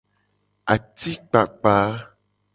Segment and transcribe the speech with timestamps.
[0.73, 1.75] Atikpakpa.